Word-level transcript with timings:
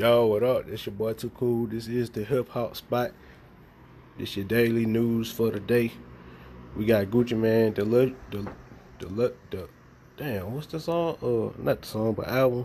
Yo, 0.00 0.24
what 0.24 0.42
up? 0.42 0.66
This 0.66 0.86
your 0.86 0.94
boy 0.94 1.12
Too 1.12 1.28
Cool. 1.28 1.66
This 1.66 1.86
is 1.86 2.08
the 2.08 2.24
hip 2.24 2.48
hop 2.48 2.74
spot. 2.74 3.10
This 4.18 4.34
your 4.34 4.46
daily 4.46 4.86
news 4.86 5.30
for 5.30 5.50
the 5.50 5.60
day. 5.60 5.92
We 6.74 6.86
got 6.86 7.08
Gucci 7.08 7.36
Mane, 7.36 7.74
the 7.74 7.84
the 7.84 8.50
the 8.98 9.34
the 9.50 9.68
damn, 10.16 10.54
what's 10.54 10.68
the 10.68 10.80
song? 10.80 11.18
Uh, 11.20 11.62
not 11.62 11.82
the 11.82 11.86
song, 11.86 12.14
but 12.14 12.28
album. 12.28 12.64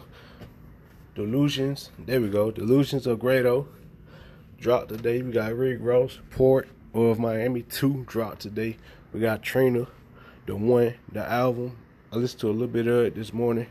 Delusions. 1.13 1.91
There 1.99 2.21
we 2.21 2.29
go. 2.29 2.51
Delusions 2.51 3.05
of 3.05 3.19
Grado. 3.19 3.67
Dropped 4.57 4.87
today. 4.87 5.21
We 5.21 5.33
got 5.33 5.53
Rick 5.57 5.79
Ross, 5.81 6.19
Port 6.29 6.69
of 6.93 7.19
Miami 7.19 7.63
2 7.63 8.05
dropped 8.07 8.43
today. 8.43 8.77
We 9.11 9.19
got 9.19 9.43
Trina, 9.43 9.87
the 10.45 10.55
one, 10.55 10.93
the 11.11 11.29
album. 11.29 11.75
I 12.13 12.15
listened 12.15 12.39
to 12.39 12.49
a 12.49 12.51
little 12.51 12.67
bit 12.67 12.87
of 12.87 13.07
it 13.07 13.15
this 13.15 13.33
morning. 13.33 13.67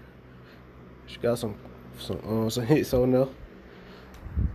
She 1.07 1.17
got 1.17 1.39
some 1.39 1.55
some 1.99 2.21
uh, 2.47 2.51
some 2.51 2.67
hits 2.67 2.93
on 2.93 3.13
there. 3.13 3.29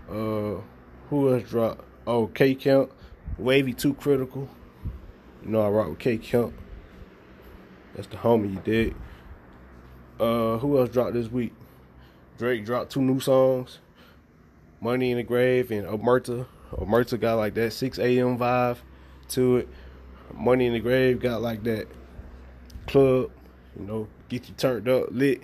Uh, 0.09 0.61
who 1.09 1.33
else 1.33 1.49
dropped? 1.49 1.83
Oh, 2.07 2.27
K 2.27 2.55
Camp, 2.55 2.91
Wavy 3.37 3.73
Too 3.73 3.93
Critical. 3.93 4.49
You 5.43 5.51
know 5.51 5.61
I 5.61 5.70
rock 5.70 5.89
with 5.89 5.99
K 5.99 6.17
Camp. 6.17 6.53
That's 7.95 8.07
the 8.07 8.17
homie 8.17 8.53
you 8.53 8.61
did. 8.63 8.95
Uh, 10.20 10.57
who 10.57 10.77
else 10.77 10.89
dropped 10.89 11.13
this 11.13 11.29
week? 11.29 11.53
Drake 12.37 12.65
dropped 12.65 12.91
two 12.91 13.01
new 13.01 13.20
songs. 13.20 13.79
Money 14.81 15.11
in 15.11 15.17
the 15.17 15.23
Grave 15.23 15.71
and 15.71 15.85
Omerta. 15.85 16.45
Omerta 16.71 17.20
got 17.20 17.35
like 17.35 17.53
that 17.55 17.73
6 17.73 17.99
a.m. 17.99 18.37
vibe 18.37 18.77
to 19.29 19.57
it. 19.57 19.70
Money 20.34 20.67
in 20.67 20.73
the 20.73 20.79
Grave 20.79 21.20
got 21.20 21.41
like 21.41 21.63
that 21.63 21.87
club, 22.87 23.31
you 23.77 23.85
know, 23.85 24.07
get 24.29 24.48
you 24.48 24.53
turned 24.55 24.87
up, 24.87 25.07
lit 25.11 25.43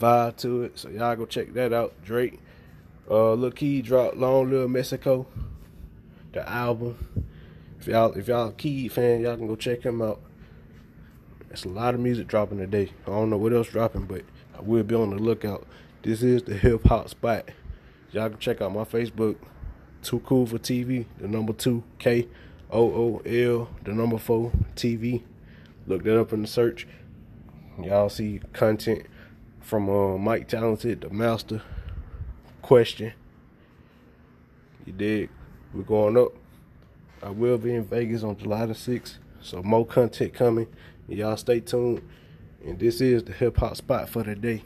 vibe 0.00 0.36
to 0.36 0.64
it. 0.64 0.78
So 0.78 0.90
y'all 0.90 1.16
go 1.16 1.26
check 1.26 1.52
that 1.54 1.72
out. 1.72 1.94
Drake. 2.04 2.40
Uh 3.12 3.34
Lil 3.34 3.50
Keed 3.50 3.84
dropped 3.84 4.16
Long 4.16 4.50
Live 4.50 4.70
Mexico, 4.70 5.26
the 6.32 6.48
album. 6.48 7.26
If 7.78 7.86
y'all 7.86 8.10
if 8.12 8.26
y'all 8.26 8.52
Keed 8.52 8.90
fan, 8.90 9.20
y'all 9.20 9.36
can 9.36 9.46
go 9.46 9.54
check 9.54 9.82
him 9.82 10.00
out. 10.00 10.18
It's 11.50 11.66
a 11.66 11.68
lot 11.68 11.92
of 11.92 12.00
music 12.00 12.26
dropping 12.26 12.56
today. 12.56 12.90
I 13.06 13.10
don't 13.10 13.28
know 13.28 13.36
what 13.36 13.52
else 13.52 13.68
dropping, 13.68 14.06
but 14.06 14.22
I 14.56 14.62
will 14.62 14.82
be 14.82 14.94
on 14.94 15.10
the 15.10 15.16
lookout. 15.16 15.66
This 16.02 16.22
is 16.22 16.44
the 16.44 16.54
hip 16.54 16.86
hop 16.86 17.10
spot. 17.10 17.50
Y'all 18.12 18.30
can 18.30 18.38
check 18.38 18.62
out 18.62 18.72
my 18.72 18.84
Facebook, 18.84 19.36
Too 20.02 20.20
Cool 20.20 20.46
for 20.46 20.56
TV, 20.56 21.04
the 21.18 21.28
number 21.28 21.52
two 21.52 21.84
K 21.98 22.28
O 22.70 22.80
O 22.82 23.22
L, 23.26 23.68
the 23.84 23.92
number 23.92 24.16
four 24.16 24.52
TV. 24.74 25.22
Look 25.86 26.04
that 26.04 26.18
up 26.18 26.32
in 26.32 26.40
the 26.40 26.48
search. 26.48 26.86
Y'all 27.78 28.08
see 28.08 28.40
content 28.54 29.04
from 29.60 29.90
uh, 29.90 30.16
Mike 30.16 30.48
Talented, 30.48 31.02
the 31.02 31.10
master. 31.10 31.60
Question. 32.62 33.12
You 34.86 34.92
dig? 34.92 35.30
We're 35.74 35.82
going 35.82 36.16
up. 36.16 36.32
I 37.22 37.30
will 37.30 37.58
be 37.58 37.74
in 37.74 37.84
Vegas 37.84 38.22
on 38.22 38.36
July 38.36 38.66
the 38.66 38.74
6th. 38.74 39.18
So 39.40 39.62
more 39.62 39.84
content 39.84 40.32
coming. 40.32 40.68
Y'all 41.08 41.36
stay 41.36 41.60
tuned. 41.60 42.02
And 42.64 42.78
this 42.78 43.00
is 43.00 43.24
the 43.24 43.32
hip 43.32 43.56
hop 43.56 43.76
spot 43.76 44.08
for 44.08 44.22
the 44.22 44.34
day. 44.34 44.62